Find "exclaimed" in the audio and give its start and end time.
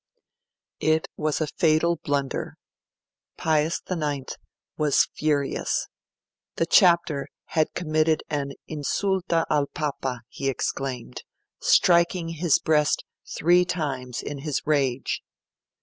10.49-11.21